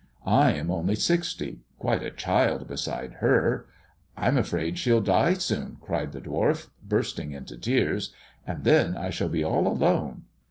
I 0.25 0.53
am 0.53 0.71
only 0.71 0.95
sixty, 0.95 1.59
quite 1.77 2.01
a 2.01 2.09
child 2.09 2.67
besid 2.67 3.17
her. 3.17 3.67
I'm 4.17 4.35
afraid 4.35 4.79
she'll 4.79 4.99
die 4.99 5.35
soon," 5.35 5.77
cried 5.79 6.11
the 6.11 6.21
dwarf, 6.21 6.69
burstin 6.83 7.35
into 7.35 7.55
tears, 7.55 8.11
'* 8.29 8.47
and 8.47 8.63
then 8.63 8.97
I 8.97 9.11
shall 9.11 9.29
be 9.29 9.43
all 9.43 9.67
alone." 9.67 10.23